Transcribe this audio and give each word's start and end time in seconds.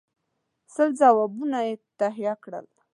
سل 0.73 0.89
جوابونه 0.99 1.57
یې 1.67 1.73
تهیه 1.99 2.33
کړل. 2.43 2.65